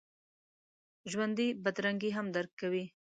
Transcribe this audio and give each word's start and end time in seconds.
ژوندي 1.11 1.47
بدرنګي 1.63 2.09
هم 2.17 2.27
درک 2.35 2.51
کوي 2.61 2.83